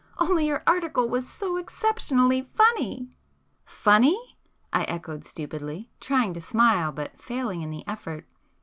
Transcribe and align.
Only 0.17 0.47
your 0.47 0.63
article 0.65 1.07
was 1.07 1.29
so 1.29 1.57
exceptionally 1.57 2.49
funny!" 2.55 3.11
"Funny?" 3.65 4.19
I 4.73 4.81
echoed 4.85 5.23
stupidly, 5.23 5.91
trying 5.99 6.33
to 6.33 6.41
smile, 6.41 6.91
but 6.91 7.19
failing 7.21 7.61
in 7.61 7.69
the 7.69 7.85
effort. 7.87 8.25